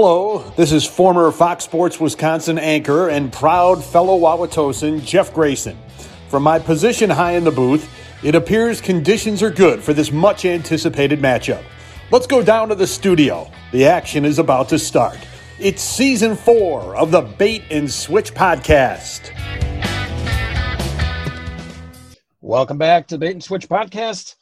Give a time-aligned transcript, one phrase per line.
[0.00, 5.76] Hello, this is former Fox Sports Wisconsin anchor and proud fellow Wauwatosan Jeff Grayson.
[6.28, 7.90] From my position high in the booth,
[8.22, 11.64] it appears conditions are good for this much anticipated matchup.
[12.12, 13.50] Let's go down to the studio.
[13.72, 15.18] The action is about to start.
[15.58, 19.32] It's season four of the Bait and Switch podcast.
[22.40, 24.36] Welcome back to the Bait and Switch podcast.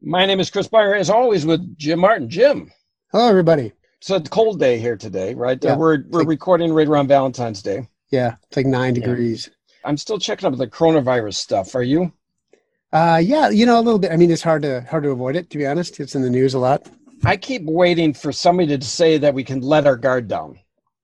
[0.00, 2.30] My name is Chris Beyer, as always, with Jim Martin.
[2.30, 2.72] Jim.
[3.12, 3.72] Hello, everybody.
[4.00, 5.62] So it's a cold day here today, right?
[5.64, 5.76] Uh, Yeah.
[5.76, 7.88] we're we're Like- recording right around Valentine's Day.
[8.10, 9.02] Yeah, it's like nine Yeah.
[9.06, 9.50] degrees.
[9.84, 11.74] I'm still checking up the coronavirus stuff.
[11.74, 12.12] Are you?
[12.92, 14.12] Uh, yeah, you know, a little bit.
[14.12, 15.50] I mean, it's hard to hard to avoid it.
[15.50, 16.86] To be honest, it's in the news a lot.
[17.24, 20.58] I keep waiting for somebody to say that we can let our guard down.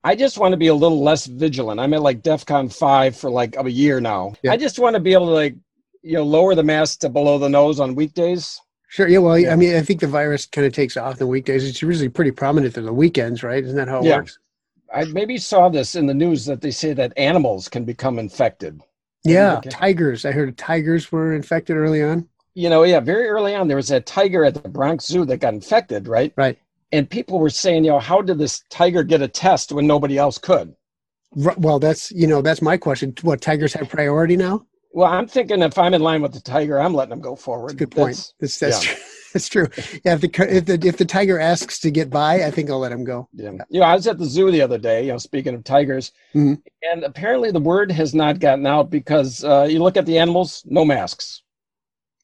[0.04, 1.80] I just want to be a little less vigilant.
[1.80, 4.34] I'm at like DEFCON five for like a year now.
[4.42, 4.52] Yeah.
[4.52, 5.54] I just want to be able to like,
[6.02, 8.60] you know, lower the mask to below the nose on weekdays.
[8.92, 9.08] Sure.
[9.08, 9.18] Yeah.
[9.20, 9.54] Well, Yeah.
[9.54, 11.66] I mean, I think the virus kind of takes off the weekdays.
[11.66, 13.64] It's usually pretty prominent on the weekends, right?
[13.64, 14.16] Isn't that how it Yeah.
[14.18, 14.38] works?
[14.94, 18.82] I maybe saw this in the news that they say that animals can become infected.
[19.24, 19.56] Yeah.
[19.56, 19.70] Okay.
[19.70, 20.26] Tigers.
[20.26, 22.28] I heard tigers were infected early on.
[22.54, 25.38] you know, yeah, very early on, there was a tiger at the Bronx Zoo that
[25.38, 26.34] got infected, right?
[26.36, 26.58] Right.
[26.92, 30.18] And people were saying, you know, how did this tiger get a test when nobody
[30.18, 30.74] else could?
[31.34, 33.14] Well, that's you know, that's my question.
[33.22, 34.66] What tigers have priority now?
[34.92, 37.78] Well, I'm thinking if I'm in line with the tiger, I'm letting him go forward.
[37.78, 38.32] Good point.
[38.40, 38.92] That's that's, yeah.
[38.92, 39.02] true.
[39.32, 39.68] that's true.
[40.04, 40.14] Yeah.
[40.14, 42.92] If the if the if the tiger asks to get by, I think I'll let
[42.92, 43.28] him go.
[43.32, 43.52] Yeah.
[43.70, 46.12] You know, I was at the zoo the other day, you know, speaking of tigers,
[46.34, 46.60] Mhm.
[46.82, 50.62] and apparently the word has not gotten out because uh, you look at the animals,
[50.66, 51.42] no masks.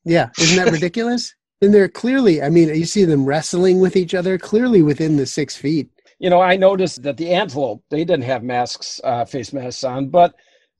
[0.04, 1.34] Yeah, isn't that ridiculous?
[1.60, 5.26] And they're clearly, I mean, you see them wrestling with each other, clearly within the
[5.26, 5.90] six feet.
[6.20, 10.08] You know, I noticed that the antelope, they didn't have masks, uh, face masks on,
[10.08, 10.36] but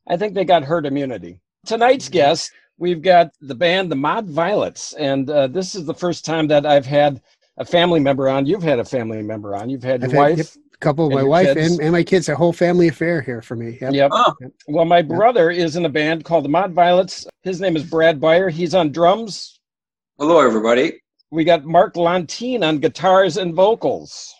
[0.07, 1.41] I think they got herd immunity.
[1.69, 6.25] Tonight's guest, we've got the band, the Mod Violets, and uh, this is the first
[6.25, 7.21] time that I've had
[7.59, 8.47] a family member on.
[8.47, 9.69] You've had a family member on.
[9.69, 10.39] You've had your I've had- wife.
[10.39, 13.21] yep, a couple of and my wife and, and my kids, a whole family affair
[13.21, 13.77] here for me.
[13.83, 13.93] Yep.
[13.93, 14.11] Yep.
[14.15, 14.35] Oh.
[14.69, 17.27] Well, my brother is in a band called the Mod Violets.
[17.43, 18.49] His name is Brad Beyer.
[18.49, 19.61] He's on drums.
[20.19, 21.01] Hello, everybody.
[21.31, 24.33] We got Mark Lontine on guitars and vocals.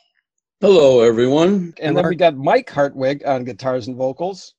[0.63, 1.75] Hello, everyone.
[1.79, 4.55] And then we got Mike Hartwig on guitars and vocals.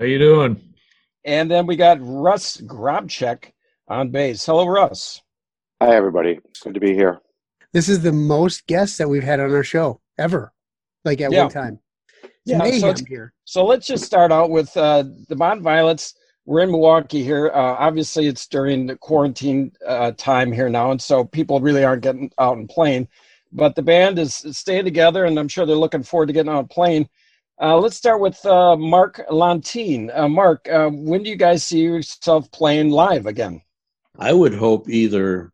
[0.00, 0.69] How you doing?
[1.24, 3.52] And then we got Russ Grobchek
[3.88, 4.44] on bass.
[4.46, 5.20] Hello, Russ.
[5.82, 6.40] Hi, everybody.
[6.48, 7.20] It's Good to be here.
[7.72, 10.52] This is the most guests that we've had on our show ever,
[11.04, 11.44] like at Yeah.
[11.44, 11.78] one time.
[12.22, 13.32] It's Yeah, so it's- here.
[13.44, 16.14] So let's just start out with uh, the Mod Violets.
[16.46, 17.48] We're in Milwaukee here.
[17.54, 22.02] Uh, obviously, it's during the quarantine uh, time here now, and so people really aren't
[22.02, 23.08] getting out and playing.
[23.52, 26.50] But the band is is staying together, and I'm sure they're looking forward to getting
[26.50, 27.08] out and playing.
[27.60, 30.10] Uh, let's start with uh, Mark Lontine.
[30.14, 33.60] Uh, Mark, uh, when do you guys see yourself playing live again?
[34.18, 35.52] I would hope either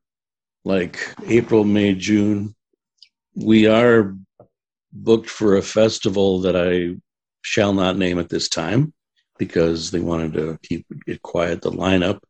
[0.64, 2.54] like April, May, June.
[3.34, 4.16] We are
[4.92, 6.96] booked for a festival that I
[7.42, 8.92] shall not name at this time
[9.36, 12.20] because they wanted to keep it quiet, the lineup.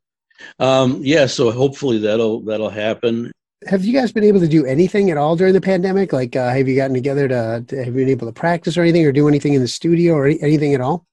[0.58, 3.30] Um, yeah, so hopefully that'll that'll happen.
[3.66, 6.12] Have you guys been able to do anything at all during the pandemic?
[6.12, 8.82] Like, uh, have you gotten together to, to, have you been able to practice or
[8.82, 11.06] anything or do anything in the studio or any, anything at all?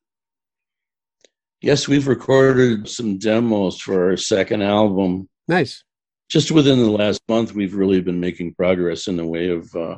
[1.62, 5.30] Yes, we've recorded some demos for our second album.
[5.48, 5.84] Nice.
[6.30, 9.98] just within the last month, we've really been making progress in the way of uh,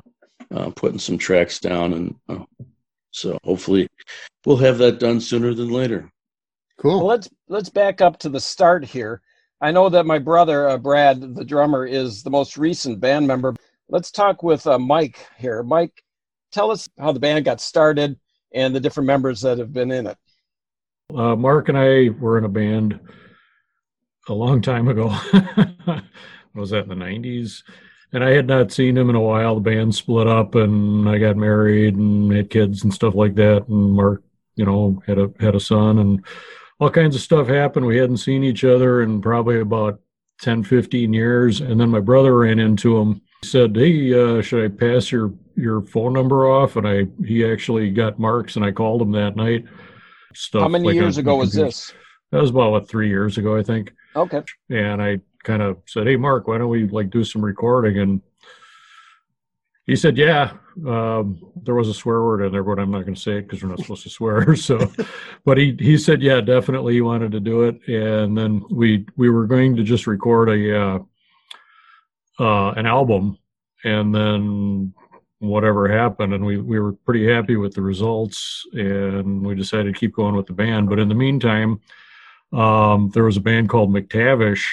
[0.53, 2.43] uh, putting some tracks down, and uh,
[3.09, 3.87] so hopefully
[4.45, 6.11] we'll have that done sooner than later.
[6.77, 6.99] Cool.
[6.99, 9.21] Well, let's let's back up to the start here.
[9.61, 13.55] I know that my brother uh, Brad, the drummer, is the most recent band member.
[13.87, 15.63] Let's talk with uh, Mike here.
[15.63, 16.03] Mike,
[16.51, 18.19] tell us how the band got started
[18.53, 20.17] and the different members that have been in it.
[21.13, 22.99] Uh, Mark and I were in a band
[24.27, 25.07] a long time ago.
[26.55, 27.61] was that in the '90s?
[28.11, 29.55] And I had not seen him in a while.
[29.55, 33.67] The band split up, and I got married and had kids and stuff like that.
[33.67, 34.23] And Mark,
[34.55, 36.25] you know, had a had a son, and
[36.79, 37.85] all kinds of stuff happened.
[37.85, 39.99] We hadn't seen each other in probably about
[40.41, 41.61] 10, 15 years.
[41.61, 43.21] And then my brother ran into him.
[43.41, 47.45] He said, "Hey, uh, should I pass your your phone number off?" And I he
[47.45, 49.65] actually got Mark's, and I called him that night.
[50.33, 51.93] Stuff how many like years ago was this?
[52.31, 53.93] That was about what three years ago, I think.
[54.15, 54.41] Okay.
[54.69, 58.21] And I kind of said, "Hey, Mark, why don't we like do some recording?" And
[59.85, 60.53] he said, "Yeah."
[60.85, 63.43] Um, there was a swear word in there, but I'm not going to say it
[63.43, 64.55] because we're not supposed to swear.
[64.55, 64.91] So,
[65.45, 69.29] but he he said, "Yeah, definitely, he wanted to do it." And then we we
[69.29, 70.99] were going to just record a uh,
[72.39, 73.37] uh, an album,
[73.83, 74.93] and then
[75.39, 79.99] whatever happened, and we we were pretty happy with the results, and we decided to
[79.99, 80.89] keep going with the band.
[80.89, 81.79] But in the meantime,
[82.51, 84.65] um, there was a band called McTavish.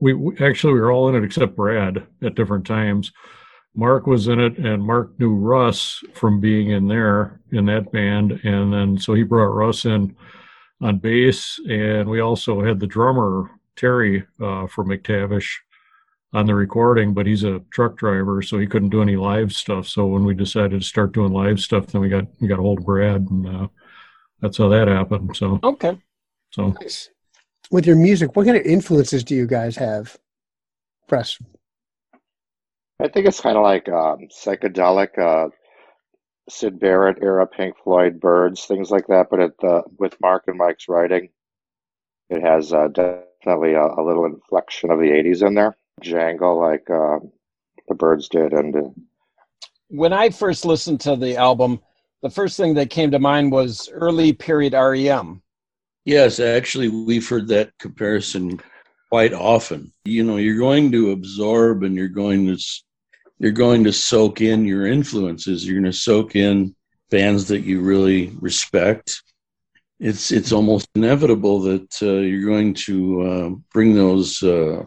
[0.00, 3.12] We, we actually we were all in it except Brad at different times,
[3.74, 8.32] Mark was in it, and Mark knew Russ from being in there in that band,
[8.44, 10.14] and then so he brought Russ in
[10.80, 15.48] on bass, and we also had the drummer Terry uh, from McTavish
[16.32, 19.86] on the recording, but he's a truck driver, so he couldn't do any live stuff.
[19.86, 22.62] So when we decided to start doing live stuff, then we got we got a
[22.62, 23.68] hold of Brad, and uh,
[24.40, 25.36] that's how that happened.
[25.36, 25.96] So Okay.
[26.50, 27.10] so Nice.
[27.70, 30.16] With your music, what kind of influences do you guys have?
[31.06, 31.38] Press.
[33.02, 35.48] I think it's kind of like um, psychedelic, uh,
[36.48, 39.28] Syd Barrett era, Pink Floyd, Byrds, things like that.
[39.30, 41.30] But it, uh, with Mark and Mike's writing,
[42.28, 45.76] it has uh, definitely a, a little inflection of the '80s in there.
[46.00, 47.18] Jangle, like uh,
[47.88, 48.80] the Byrds did, and uh,
[49.88, 51.80] When I first listened to the album,
[52.22, 55.42] the first thing that came to mind was early period REM.
[56.04, 58.60] Yes, actually, we've heard that comparison
[59.10, 59.92] quite often.
[60.04, 62.82] You know, you're going to absorb and you're going to s-
[63.40, 65.66] you're going to soak in your influences.
[65.66, 66.76] You're going to soak in
[67.10, 69.22] bands that you really respect.
[69.98, 74.84] It's it's almost inevitable that uh, you're going to uh, bring those uh,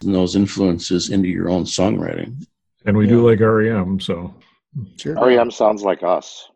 [0.00, 2.46] those influences into your own songwriting.
[2.86, 3.98] and we do like REM.
[4.00, 4.32] So
[4.96, 5.14] Sure.
[5.14, 6.48] REM sounds like us.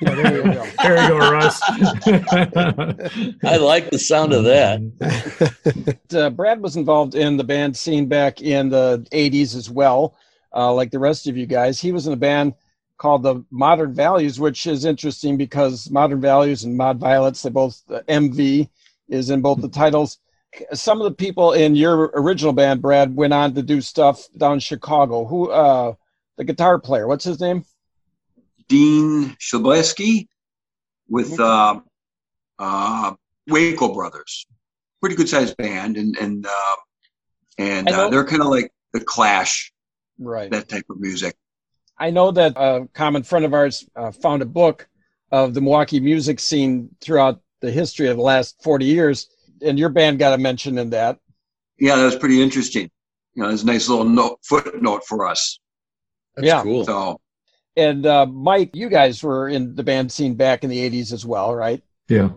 [0.00, 0.66] Yeah, there you go.
[0.82, 1.60] there you go, Russ.
[3.44, 5.98] I like the sound of that.
[6.12, 10.14] Uh, Brad was involved in the band scene back in the 80s as well,
[10.54, 11.80] uh, like the rest of you guys.
[11.80, 12.54] He was in a band
[12.98, 17.82] called the Modern Values, which is interesting because Modern Values and Mod Violets, they both,
[17.90, 18.68] uh, MV
[19.08, 20.18] is in both the titles.
[20.72, 24.54] Some of the people in your original band, Brad, went on to do stuff down
[24.54, 25.24] in Chicago.
[25.24, 25.94] Who, uh,
[26.36, 27.64] the guitar player, what's his name?
[28.68, 30.28] Dean Schlabowske
[31.08, 31.80] with uh,
[32.58, 33.14] uh,
[33.48, 34.46] Waco Brothers.
[35.00, 36.76] Pretty good sized band, and and uh,
[37.58, 39.71] and uh, they're kind of like the Clash,
[40.24, 40.50] Right.
[40.50, 41.34] that type of music.
[41.98, 44.88] I know that a common friend of ours uh, found a book
[45.30, 49.28] of the Milwaukee music scene throughout the history of the last 40 years,
[49.60, 51.18] and your band got a mention in that.
[51.78, 52.90] Yeah, that was pretty interesting.
[53.34, 55.58] You know, it's a nice little note, footnote for us.
[56.34, 56.62] That's Yeah.
[56.62, 56.84] cool.
[56.84, 57.20] So
[57.76, 61.24] And uh, Mike, you guys were in the band scene back in the 80s as
[61.24, 61.82] well, right?
[62.08, 62.30] yeah.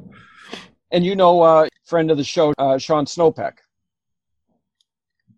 [0.91, 3.57] And you know, uh, friend of the show, uh, Sean Snowpeck.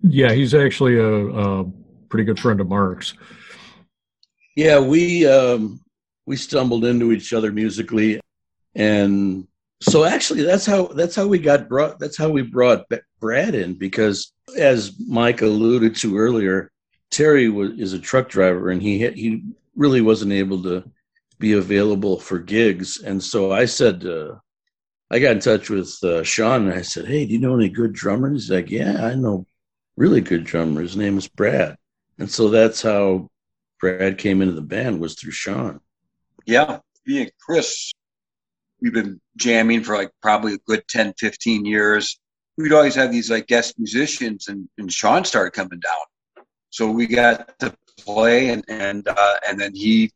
[0.01, 1.65] Yeah, he's actually a, a
[2.09, 3.13] pretty good friend of Mark's.
[4.55, 5.81] Yeah, we um,
[6.25, 8.19] we stumbled into each other musically,
[8.75, 9.47] and
[9.81, 11.99] so actually that's how that's how we got brought.
[11.99, 12.85] That's how we brought
[13.19, 16.71] Brad in because, as Mike alluded to earlier,
[17.11, 19.43] Terry was is a truck driver, and he he
[19.75, 20.83] really wasn't able to
[21.37, 24.05] be available for gigs, and so I said.
[24.05, 24.35] Uh,
[25.09, 27.69] I got in touch with uh, Sean and I said, Hey, do you know any
[27.69, 28.43] good drummers?
[28.43, 29.45] He's like, Yeah, I know
[29.97, 30.81] really good drummer.
[30.81, 31.77] His name is Brad.
[32.19, 33.29] And so that's how
[33.79, 35.79] Brad came into the band was through Sean.
[36.45, 37.91] yeah, me and Chris,
[38.81, 42.19] we've been jamming for like probably a good 10, 15 years.
[42.57, 46.45] We'd always have these like guest musicians, and, and Sean started coming down.
[46.71, 50.11] So we got to play, and and uh, and then he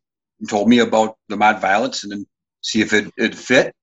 [0.50, 2.26] told me about the Mod Violets, and then
[2.62, 3.74] see if it it fit.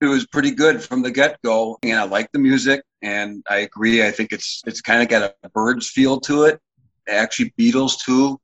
[0.00, 3.58] It was pretty good from the get go, and I like the music, and I
[3.58, 4.04] agree.
[4.04, 6.60] I think it's it's kind of got a Byrds feel to it,
[7.08, 8.40] actually Beatles too.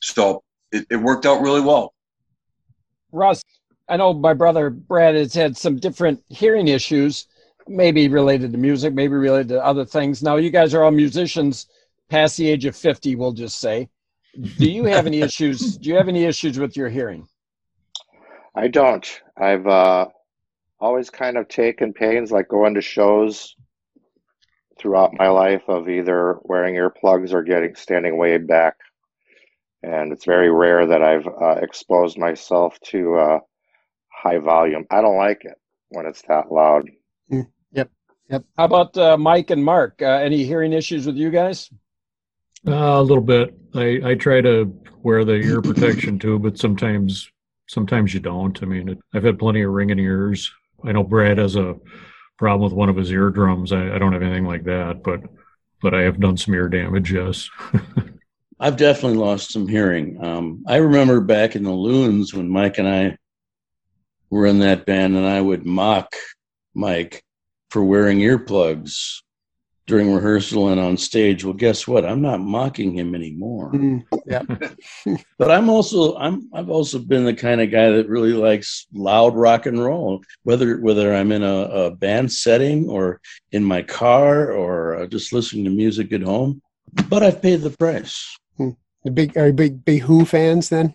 [0.00, 1.94] So it, it worked out really well.
[3.12, 3.42] Russ,
[3.88, 7.26] I know my brother Brad has had some different hearing issues,
[7.66, 10.22] maybe related to music, maybe related to other things.
[10.22, 11.66] Now, you guys are all musicians
[12.08, 13.88] past the age of 50, we'll just say.
[14.58, 15.76] Do you have any issues?
[15.78, 17.26] Do you have any issues with your hearing?
[18.54, 19.22] I don't.
[19.36, 20.06] I've uh,
[20.80, 23.54] always kind of taken pains, like going to shows
[24.78, 28.74] throughout my life of either wearing earplugs or getting standing way back.
[29.82, 33.38] And it's very rare that I've uh, exposed myself to uh,
[34.08, 34.86] high volume.
[34.90, 35.54] I don't like it
[35.90, 36.90] when it's that loud.
[37.30, 37.90] Yep.
[38.30, 38.44] Yep.
[38.56, 40.02] How about uh, Mike and Mark?
[40.02, 41.70] Uh, any hearing issues with you guys?
[42.66, 43.54] Uh, a little bit.
[43.74, 47.30] I, I try to wear the ear protection too, but sometimes
[47.68, 48.60] sometimes you don't.
[48.62, 50.50] I mean, it, I've had plenty of ringing ears.
[50.84, 51.76] I know Brad has a
[52.38, 53.72] problem with one of his eardrums.
[53.72, 55.20] I, I don't have anything like that, but
[55.82, 57.12] but I have done some ear damage.
[57.12, 57.48] Yes.
[58.60, 60.24] I've definitely lost some hearing.
[60.24, 63.16] Um, I remember back in the Loons when Mike and I
[64.30, 66.12] were in that band, and I would mock
[66.74, 67.22] Mike
[67.70, 69.20] for wearing earplugs
[69.88, 71.44] during rehearsal and on stage.
[71.44, 72.04] Well, guess what?
[72.04, 73.72] I'm not mocking him anymore.
[73.72, 74.04] Mm,
[75.38, 79.34] But I'm also I'm I've also been the kind of guy that really likes loud
[79.34, 84.52] rock and roll, whether whether I'm in a, a band setting or in my car
[84.52, 86.60] or uh, just listening to music at home.
[87.08, 88.38] But I've paid the price.
[89.04, 90.94] The big are you big big Who fans then?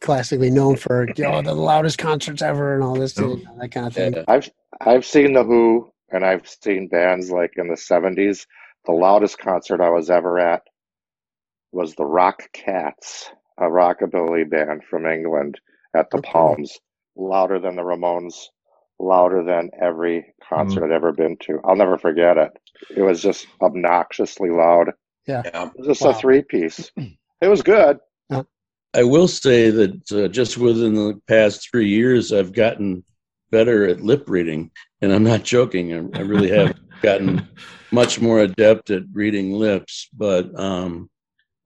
[0.00, 3.36] Classically known for oh the loudest concerts ever and all this Oh.
[3.36, 4.12] you know, that kind of thing.
[4.12, 4.24] Yeah.
[4.28, 8.46] I've I've seen the Who and I've seen bands like in the '70s.
[8.86, 10.62] The loudest concert I was ever at
[11.72, 15.60] was the Rock Cats, a rockabilly band from England
[15.94, 16.30] at the Okay.
[16.30, 16.78] Palms.
[17.16, 18.34] Louder than the Ramones,
[18.98, 21.60] louder than every concert I'd ever been to.
[21.64, 22.50] I'll never forget it.
[22.96, 24.90] It was just obnoxiously loud.
[25.26, 25.42] Yeah.
[25.44, 26.10] It was just Wow.
[26.10, 26.90] a three piece.
[27.40, 27.98] It was good.
[28.96, 33.04] I will say that uh, just within the past three years, I've gotten
[33.50, 34.70] better at lip reading,
[35.02, 35.92] and I'm not joking.
[35.92, 37.46] I, I really have gotten
[37.92, 40.08] much more adept at reading lips.
[40.12, 41.08] But um,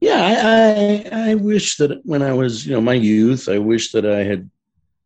[0.01, 3.93] yeah, I, I I wish that when I was you know my youth, I wish
[3.93, 4.51] that I had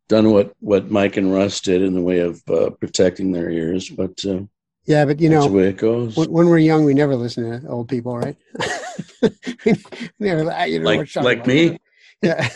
[0.09, 3.89] done what what Mike and Russ did in the way of uh, protecting their ears.
[3.89, 4.41] But uh,
[4.85, 6.17] Yeah, but you that's know the way it goes.
[6.17, 8.35] when, when we're young, we never listen to old people, right?
[10.19, 11.77] never, you know, Like- like me?
[12.23, 12.47] Yeah,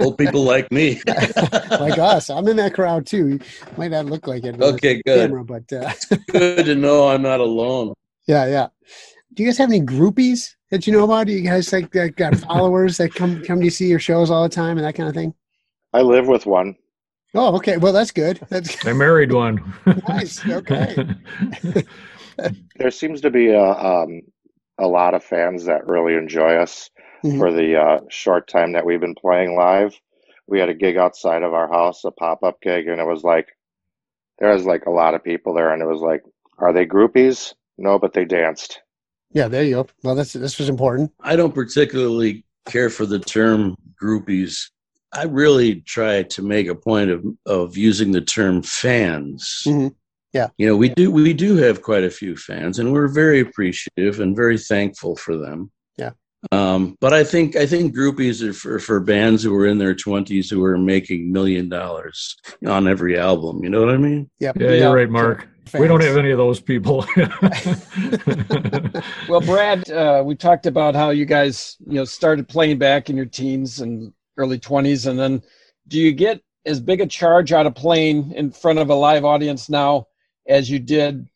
[0.00, 1.00] Old people like me.
[1.06, 2.28] like us.
[2.28, 3.40] I'm in that crowd too.
[3.78, 4.60] Might not look like it.
[4.60, 5.30] okay, good.
[5.30, 5.92] Camera, but uh,
[6.28, 7.94] Good to know I'm not alone.
[8.26, 8.66] yeah, yeah.
[9.32, 11.26] Do you guys have any groupies that you know about?
[11.28, 14.42] Do you guys like that got followers that come come to see your shows all
[14.42, 15.32] the time and that kind of thing?
[15.94, 16.76] I live with one.
[17.34, 17.78] Oh, okay.
[17.78, 18.40] Well, that's good.
[18.50, 19.74] That's I married one.
[20.08, 20.46] nice.
[20.46, 20.96] Okay.
[22.76, 24.20] There seems to be a um,
[24.78, 26.88] a lot of fans that really enjoy us
[27.24, 27.38] Mhm.
[27.38, 29.98] for the uh, short time that we've been playing live.
[30.46, 33.22] We had a gig outside of our house, a pop up gig, and it was
[33.22, 33.48] like
[34.38, 36.22] there was like a lot of people there, and it was like,
[36.58, 37.54] are they groupies?
[37.76, 38.80] No, but they danced.
[39.32, 39.86] Yeah, there you go.
[40.02, 41.12] Well, that's this was important.
[41.20, 44.70] I don't particularly care for the term groupies.
[45.12, 49.62] I really try to make a point of, of using the term fans.
[49.66, 49.94] Mhm.
[50.32, 50.48] Yeah.
[50.58, 54.20] You know, we do we do have quite a few fans and we're very appreciative
[54.20, 55.70] and very thankful for them.
[56.52, 56.74] Yeah.
[56.74, 59.94] Um, but I think I think groupies are for, for bands who are in their
[59.94, 63.64] twenties who are making million dollars on every album.
[63.64, 64.30] You know what I mean?
[64.38, 64.56] Yep.
[64.60, 65.48] Yeah, you're right, Mark.
[65.78, 67.04] We don't have any of those people.
[69.28, 73.16] Well, Brad, uh, we talked about how you guys, you know, started playing back in
[73.16, 75.42] your teens and early 20s, and then
[75.86, 79.24] do you get as big a charge out of playing in front of a live
[79.24, 80.06] audience now
[80.46, 81.28] as you did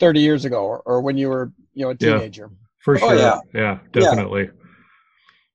[0.00, 2.46] 30 years ago, or, or when you were, you know, a Yeah.
[2.84, 2.98] Teenager?
[3.00, 3.18] For Oh, sure.
[3.18, 3.38] yeah.
[3.54, 3.78] yeah.
[3.92, 4.50] definitely.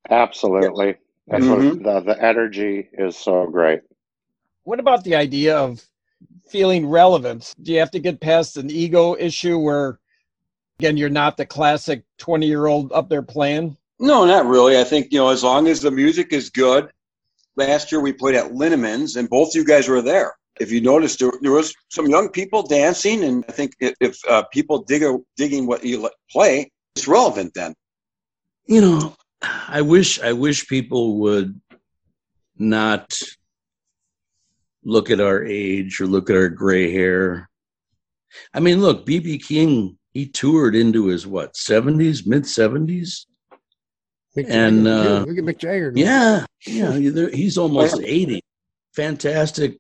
[0.10, 0.96] Absolutely.
[1.28, 1.84] That's Mhm.
[1.84, 3.82] what the the energy is so great.
[4.64, 5.84] What about the idea of
[6.50, 7.54] feeling relevant?
[7.62, 10.00] Do you have to get past an ego issue where,
[10.80, 13.78] again, you're not the classic 20 year old up there playing?
[14.00, 14.78] No, not really.
[14.78, 16.90] I think, you know, as long as the music is good.
[17.58, 20.36] Last year we played at Linneman's and both you guys were there.
[20.60, 24.18] If you noticed, there, there was some young people dancing, and I think if, if
[24.28, 27.74] uh, people dig a, digging what you play, it's relevant then.
[28.68, 29.16] you know
[29.68, 31.60] i wish i wish people would
[32.58, 33.20] not
[34.84, 37.50] look at our age or look at our gray hair
[38.54, 43.26] i mean look bb king he toured into his what 70s mid 70s
[44.38, 45.92] And, uh, look at Mick Jagger.
[45.96, 46.98] yeah yeah
[47.34, 48.42] he's almost 80
[48.96, 49.78] fantastic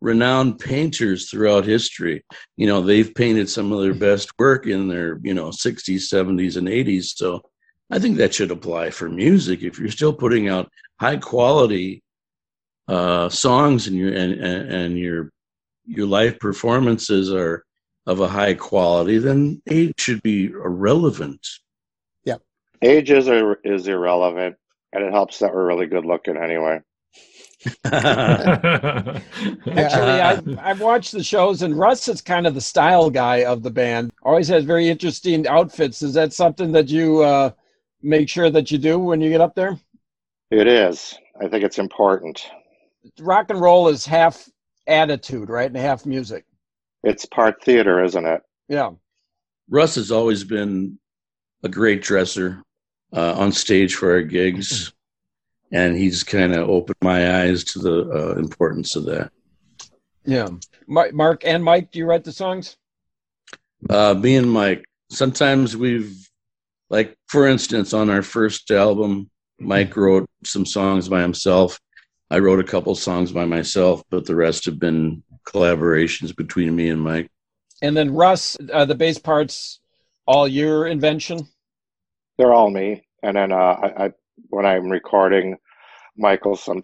[0.00, 2.24] renowned painters throughout history.
[2.56, 6.56] You know they've painted some of their best work in their you know 60s 70s
[6.56, 7.42] and 80s so
[7.90, 9.62] i think that should apply for music.
[9.62, 12.02] If you're still putting out high quality
[12.88, 15.30] uh songs and your and, and and your
[15.86, 17.64] your live performances are
[18.06, 21.44] of a high quality then age should be irrelevant.
[22.24, 22.36] Yeah,
[22.82, 23.28] Age is
[23.64, 24.56] is irrelevant,
[24.92, 26.80] and it helps that we're really good looking anyway.
[27.84, 29.22] Actually,
[30.20, 33.70] I, I've watched the shows, and Russ is kind of the style guy of the
[33.70, 34.12] band.
[34.22, 36.02] Always has very interesting outfits.
[36.02, 37.50] Is that something that you uh,
[38.02, 39.78] make sure that you do when you get up there?
[40.50, 41.14] It is.
[41.40, 42.46] I think it's important.
[43.20, 44.48] Rock and roll is half
[44.86, 46.44] attitude, right, and half music.
[47.02, 48.42] It's part theater, isn't it?
[48.68, 48.90] Yeah.
[49.68, 50.98] Russ has always been
[51.62, 52.62] a great dresser
[53.12, 54.92] uh, on stage for our gigs,
[55.72, 59.30] and he's kind of opened my eyes to the uh, importance of that.
[60.24, 60.48] Yeah.
[60.86, 62.76] Ma- Mark and Mike, do you write the songs?
[63.88, 66.28] Uh, me and Mike, sometimes we've,
[66.90, 71.78] like, for instance, on our first album, Mike wrote some songs by himself.
[72.30, 76.88] I wrote a couple songs by myself, but the rest have been collaborations between me
[76.88, 77.30] and Mike.
[77.82, 79.80] And then Russ, uh, the bass parts,
[80.26, 81.46] all your invention.
[82.36, 83.06] They're all me.
[83.22, 84.12] And then uh, I, I
[84.48, 85.56] when I'm recording,
[86.16, 86.82] Michael some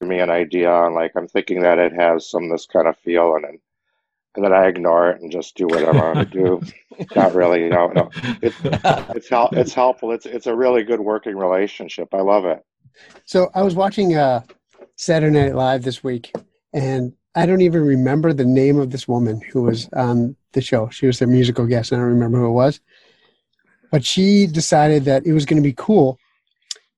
[0.00, 2.96] give me an idea on like I'm thinking that it has some this kind of
[2.98, 3.58] feel, and then
[4.36, 6.62] and then I ignore it and just do whatever I want to do.
[7.16, 8.10] Not really, no, no.
[8.42, 8.56] It's
[9.14, 10.12] it's hel- it's helpful.
[10.12, 12.08] It's it's a really good working relationship.
[12.12, 12.64] I love it.
[13.24, 14.42] So I was watching uh,
[14.96, 16.32] Saturday Night Live this week,
[16.72, 20.88] and I don't even remember the name of this woman who was on the show.
[20.90, 21.92] She was their musical guest.
[21.92, 22.80] And I don't remember who it was,
[23.90, 26.18] but she decided that it was going to be cool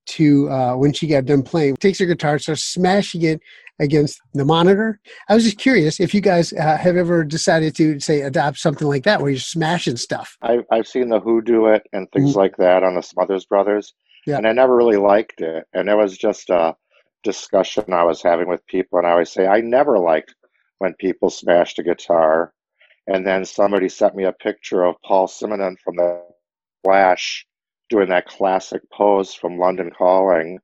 [0.06, 3.40] to uh, when she got done playing, takes her guitar, starts smashing it
[3.78, 4.98] against the monitor.
[5.28, 8.88] I was just curious if you guys uh, have ever decided to say adopt something
[8.88, 10.36] like that where you're smashing stuff.
[10.42, 12.36] I, I've seen the Who do it and things Mhm.
[12.36, 13.92] like that on the Smothers Brothers,
[14.26, 14.38] Yeah.
[14.38, 15.66] and I never really liked it.
[15.74, 16.74] And it was just a
[17.22, 20.34] discussion I was having with people, and I always say I never liked
[20.78, 22.52] when people smashed a guitar.
[23.08, 26.22] And then somebody sent me a picture of Paul Simonon from the
[26.84, 27.46] Clash
[27.88, 30.58] doing that classic pose from London Calling,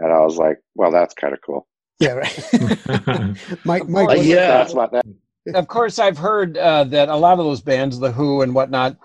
[0.00, 1.66] and I was like, well, that's kind of cool.
[1.98, 3.36] Yeah, right.
[3.64, 4.48] Mike, Mike, Uh, yeah.
[4.48, 5.06] That's what that.
[5.54, 8.96] of course, I've heard uh, that a lot of those bands, the Who and whatnot,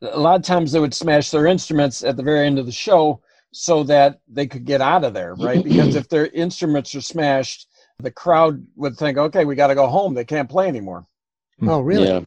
[0.00, 2.72] a lot of times they would smash their instruments at the very end of the
[2.72, 3.20] show
[3.52, 5.62] so that they could get out of there, right?
[5.64, 9.88] Because if their instruments are smashed, the crowd would think, okay, we got to go
[9.88, 10.14] home.
[10.14, 11.06] They can't play anymore.
[11.62, 12.06] Oh, really?
[12.06, 12.20] Yeah.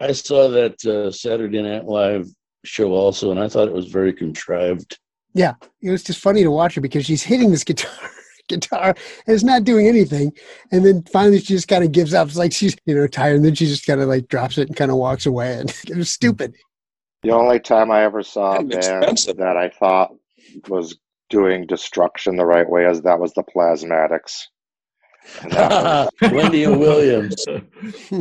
[0.00, 2.28] I saw that uh, Saturday Night Live
[2.64, 4.98] show also, and I thought it was very contrived.
[5.34, 8.10] Yeah, it was just funny to watch her because she's hitting this guitar,
[8.48, 8.94] guitar,
[9.26, 10.32] and it's not doing anything.
[10.70, 12.28] And then finally, she just kind of gives up.
[12.28, 14.68] It's like she's you know tired, and then she just kind of like drops it
[14.68, 15.54] and kind of walks away.
[15.54, 16.54] And it was stupid.
[17.22, 19.36] The only time I ever saw a band expensive.
[19.36, 20.10] that I thought
[20.68, 20.98] was
[21.30, 24.42] doing destruction the right way is that was the Plasmatics.
[26.22, 26.76] Wendy O.
[26.76, 27.44] Williams.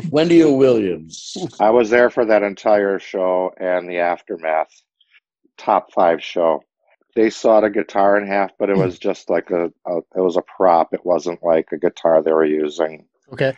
[0.09, 0.53] Wendy O.
[0.53, 1.35] Williams.
[1.59, 4.69] I was there for that entire show and the aftermath
[5.57, 6.63] top five show.
[7.15, 10.37] They sawed a guitar in half, but it was just like a, a it was
[10.37, 10.93] a prop.
[10.93, 13.05] It wasn't like a guitar they were using.
[13.33, 13.53] Okay.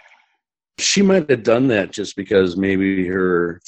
[0.79, 3.61] She might have done that just because maybe her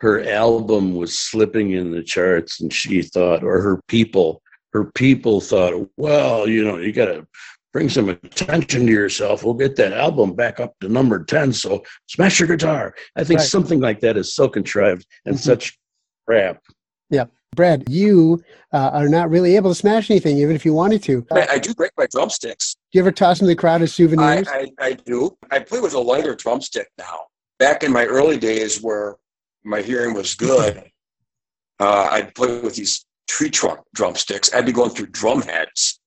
[0.00, 5.40] her album was slipping in the charts and she thought or her people her people
[5.40, 7.26] thought well you know you got to
[7.72, 11.82] bring some attention to yourself we'll get that album back up to number 10 so
[12.08, 13.48] smash your guitar i think Right.
[13.48, 15.40] something like that is so contrived and Mhm.
[15.40, 15.78] such
[16.26, 16.62] crap
[17.10, 17.24] Yeah.
[17.56, 18.40] Brad, you
[18.72, 21.26] uh, are not really able to smash anything, even if you wanted to.
[21.32, 22.74] I, I do break my drumsticks.
[22.92, 24.46] Do you ever toss them to the crowd as I, souvenirs?
[24.48, 25.36] I, I do.
[25.50, 27.22] I play with a lighter drumstick now.
[27.58, 29.16] Back in my early days where
[29.64, 30.84] my hearing was good,
[31.80, 34.54] uh, I'd play with these tree trunk drumsticks.
[34.54, 35.98] I'd be going through drum heads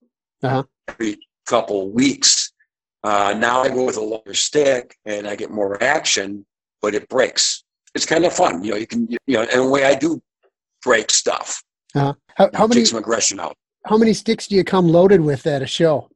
[0.43, 0.63] Uh-huh.
[0.88, 2.51] every couple weeks.
[3.03, 6.45] Uh, now I go with a longer stick and I get more action,
[6.82, 7.63] but it breaks.
[7.95, 8.63] It's kind of fun.
[8.63, 10.21] You know, you can, you know, and the way I do
[10.82, 11.62] break stuff,
[11.95, 13.56] Uh, how, how many take some aggression out.
[13.86, 16.10] how many sticks do you come loaded with at a show?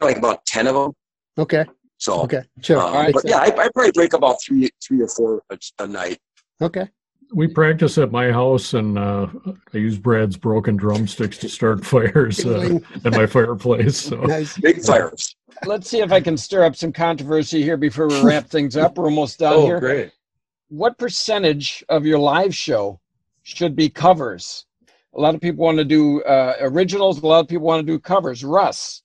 [0.00, 0.92] Like about 10 of them.
[1.38, 1.64] Okay.
[1.98, 2.42] So, Okay.
[2.62, 2.78] Sure.
[2.80, 3.30] Um, Makes but sense.
[3.32, 6.18] yeah, I, I probably break about three, three or four a, a night.
[6.62, 6.88] Okay.
[7.32, 9.26] We practice at my house, and uh,
[9.72, 12.84] I use Brad's broken drumsticks to start fires uh, Tingling.
[13.04, 13.96] at my fireplace.
[13.96, 14.56] So Nice.
[14.58, 15.36] Big fires.
[15.64, 18.96] Let's see if I can stir up some controversy here before we wrap things up.
[18.96, 19.80] We're almost done oh here.
[19.80, 20.12] great
[20.68, 23.00] What percentage of your live show
[23.42, 24.66] should be covers?
[25.14, 27.20] A lot of people want to do uh, originals.
[27.20, 28.44] A lot of people want to do covers.
[28.44, 29.02] Russ,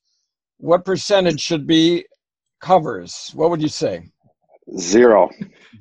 [0.57, 2.05] what percentage should be
[2.61, 3.31] covers?
[3.33, 4.11] What would you say?
[4.77, 5.29] Zero.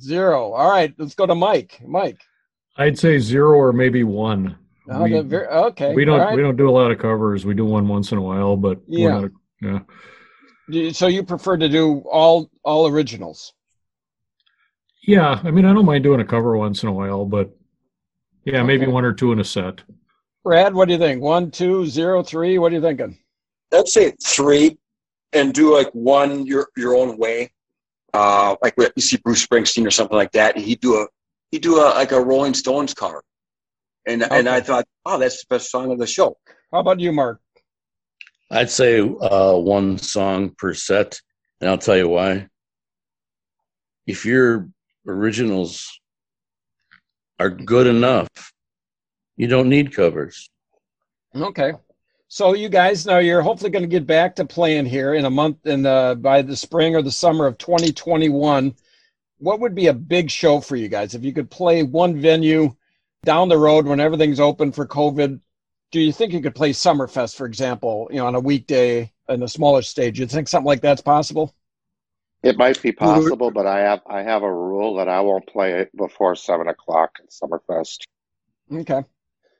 [0.00, 0.52] Zero.
[0.52, 1.80] All right, let's go to Mike.
[1.86, 2.18] Mike.
[2.76, 4.56] I'd say zero or maybe one.
[4.90, 5.94] Oh, we, the ver- okay.
[5.94, 6.36] we don't all right.
[6.36, 7.46] we don't do a lot of covers.
[7.46, 9.20] We do one once in a while, but we're Yeah.
[9.20, 9.84] not-
[10.68, 10.92] yeah.
[10.92, 13.52] So you prefer to do all all originals?
[15.06, 17.54] Yeah, I mean, I don't mind doing a cover once in a while, but
[18.44, 19.82] yeah, maybe one or two in a set.
[20.42, 21.22] Brad, what do you think?
[21.22, 22.58] One, two, zero, three.
[22.58, 23.18] What are you thinking?
[23.72, 24.78] I'd say three,
[25.32, 27.52] and do like one your your own way.
[28.14, 30.56] Uh, like you see Bruce Springsteen or something like that.
[30.56, 31.06] He'd do a
[31.50, 33.22] he'd do a like a Rolling Stones cover,
[34.06, 36.36] and and I thought, oh, that's the best song of the show.
[36.72, 37.40] How about you, Mark?
[38.50, 41.18] i'd say uh, one song per set
[41.62, 42.46] and i'll tell you why
[44.06, 44.68] if your
[45.06, 45.98] originals
[47.40, 48.28] are good enough
[49.38, 50.50] you don't need covers
[51.36, 51.72] Okay.
[52.28, 55.30] So you guys now you're hopefully going to get back to playing here in a
[55.30, 58.74] month in the by the spring or the summer of 2021.
[59.44, 62.74] What would be a big show for you guys if you could play one venue
[63.26, 65.38] down the road when everything's open for COVID?
[65.90, 69.42] Do you think you could play Summerfest, for example, you know, on a weekday in
[69.42, 70.18] a smaller stage?
[70.18, 71.54] You think something like that's possible?
[72.42, 75.74] It might be possible, but I have I have a rule that I won't play
[75.74, 77.98] it before seven o'clock at Summerfest.
[78.72, 79.04] Okay.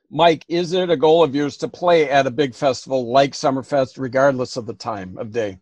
[0.09, 3.99] Mike, is it a goal of yours to play at a big festival like Summerfest,
[3.99, 5.59] regardless of the time of day?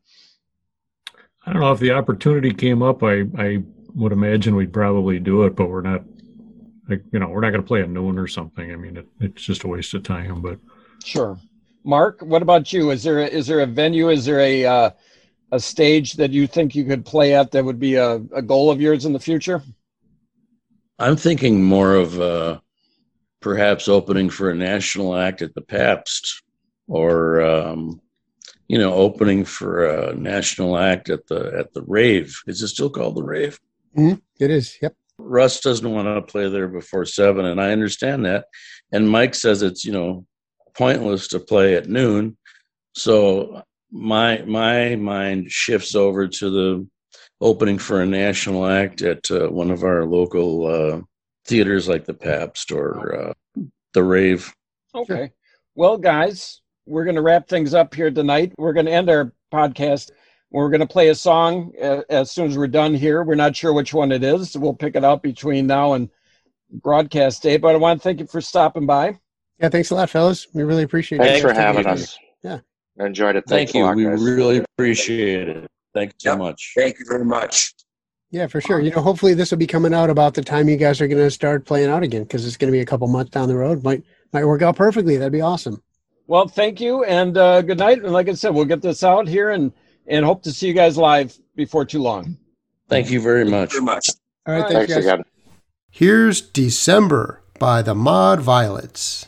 [1.46, 3.04] I don't know if the opportunity came up.
[3.04, 3.64] I I
[3.96, 6.04] would imagine we'd probably do it, but we're not.
[6.90, 8.72] Like you know, we're not going to play at noon or something.
[8.72, 10.42] I mean, it, it's just a waste of time.
[10.42, 10.60] But
[11.04, 11.38] Sure.
[11.86, 12.92] Mark, what about you?
[12.92, 14.10] Is there a, is there a venue?
[14.10, 14.90] Is there a uh,
[15.52, 18.72] a stage that you think you could play at that would be a, a goal
[18.72, 19.62] of yours in the future?
[21.00, 22.60] I'm thinking more of uh,
[23.40, 26.44] perhaps opening for a national act at the Pabst,
[26.88, 28.02] or um,
[28.68, 32.42] you know, opening for a national act at the at the Rave.
[32.48, 33.60] Is it still called the Rave?
[33.98, 34.22] Mhm.
[34.40, 34.78] It is.
[34.82, 34.96] Yep.
[35.20, 38.46] Russ doesn't want to play there before seven, and I understand that.
[38.92, 40.26] And Mike says it's you know
[40.76, 42.38] pointless to play at noon.
[42.96, 46.88] So my my mind shifts over to the
[47.42, 51.02] opening for a national act at uh, one of our local uh,
[51.46, 53.34] theaters like the Pabst or uh,
[53.94, 54.52] the Rave.
[54.96, 55.32] Okay.
[55.76, 58.54] Well, guys, we're going to wrap things up here tonight.
[58.58, 60.12] We're going to end our podcast.
[60.54, 63.24] We're going to play a song uh, as soon as we're done here.
[63.24, 64.56] We're not sure which one it is.
[64.56, 66.10] We'll pick it up between now and
[66.72, 67.58] broadcast day.
[67.58, 69.18] But I want to thank you for stopping by.
[69.60, 69.70] Yeah.
[69.70, 70.48] Thanks a lot, fellas.
[70.54, 71.24] We really appreciate it.
[71.24, 71.90] Thanks for having you.
[71.92, 72.18] us.
[72.44, 72.60] Yeah.
[73.00, 73.46] I enjoyed it.
[73.48, 73.84] Thank Thanks a you.
[73.86, 74.22] lot, We guys.
[74.22, 75.68] really appreciate it.
[75.96, 76.38] Thank you so Yep.
[76.40, 76.74] much.
[76.78, 77.74] Thank you very much.
[78.30, 78.80] Yeah, for sure.
[78.80, 81.22] You know, hopefully this will be coming out about the time you guys are going
[81.24, 83.56] to start playing out again because it's going to be a couple months down the
[83.56, 83.84] road.
[83.84, 85.18] Might might work out perfectly.
[85.18, 85.82] That'd be awesome.
[86.28, 88.04] Well, thank you and uh, good night.
[88.04, 89.72] And like I said, we'll get this out here and
[90.08, 92.38] and hope to see you guys live before too long.
[92.90, 93.72] Thank you very much.
[93.72, 94.10] Very much.
[94.46, 95.14] All right, All thanks, Thanks guys.
[95.14, 95.26] again.
[95.90, 99.28] Here's December by the Mod Violets.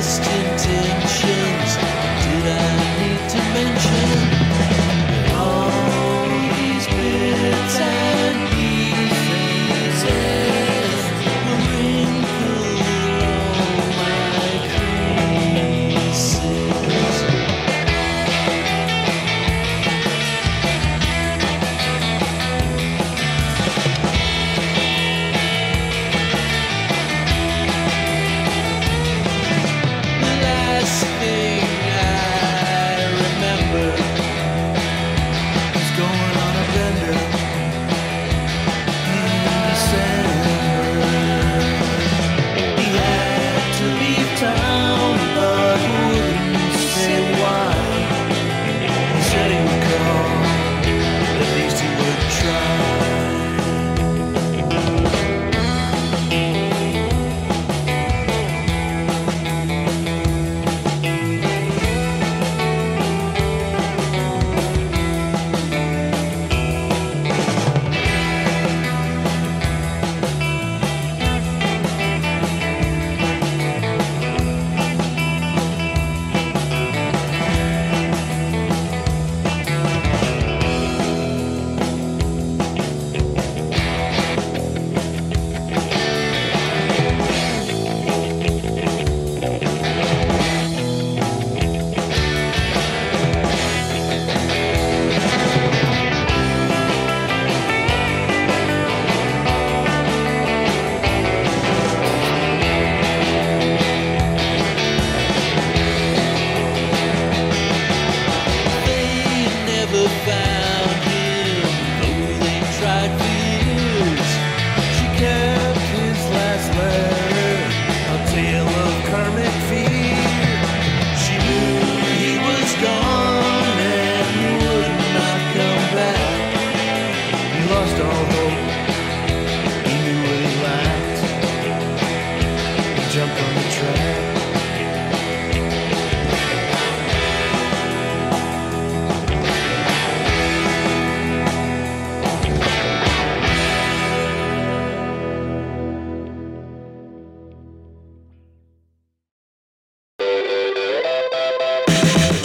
[0.00, 1.07] Best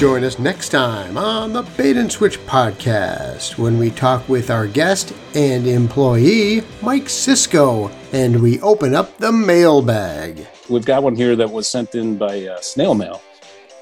[0.03, 4.67] Join us next time on the Bait and Switch podcast when we talk with our
[4.67, 10.45] guest and employee, Mike Cisco, and we open up the mailbag.
[10.67, 13.21] We've got one here that was sent in by uh, snail mail.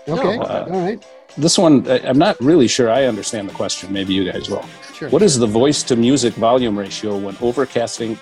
[0.08, 0.38] Okay.
[0.38, 1.04] Uh, All right.
[1.40, 3.92] This one, I- I'm not really sure I understand the question.
[3.92, 4.64] Maybe you guys will.
[4.94, 5.10] Sure.
[5.10, 8.16] What is the voice to music volume ratio when overcasting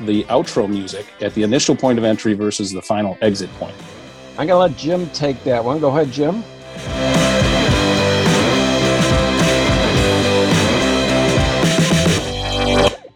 [0.00, 3.76] the outro music at the initial point of entry versus the final exit point?
[4.38, 5.78] I'm gonna let Jim take that one.
[5.78, 6.42] Go ahead, Jim.